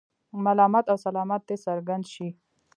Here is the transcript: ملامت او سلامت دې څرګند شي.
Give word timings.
ملامت 0.43 0.85
او 0.91 0.97
سلامت 1.05 1.41
دې 1.49 1.55
څرګند 1.65 2.05
شي. 2.13 2.27